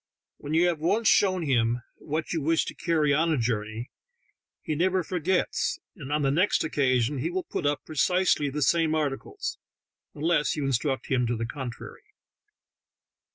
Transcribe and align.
When 0.37 0.55
you 0.55 0.65
have 0.65 0.79
once 0.79 1.07
shown 1.07 1.43
him 1.43 1.83
what 1.97 2.33
you 2.33 2.41
wish 2.41 2.65
to 2.65 2.73
carry 2.73 3.13
on 3.13 3.31
a 3.31 3.37
journey, 3.37 3.91
he 4.63 4.73
never 4.73 5.03
forgets, 5.03 5.77
and 5.95 6.11
on 6.11 6.23
the 6.23 6.31
next 6.31 6.63
occasion 6.63 7.19
he 7.19 7.29
will 7.29 7.43
put 7.43 7.67
up 7.67 7.85
precisely 7.85 8.49
the 8.49 8.63
same 8.63 8.95
articles, 8.95 9.59
unless 10.15 10.55
you 10.55 10.65
instruct 10.65 11.05
him 11.11 11.27
to 11.27 11.35
the 11.35 11.45
contrary. 11.45 12.01